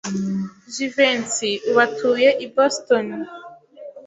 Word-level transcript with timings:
Jivency 0.73 1.51
ubu 1.67 1.79
atuye 1.87 2.29
i 2.45 2.47
Boston. 2.55 3.07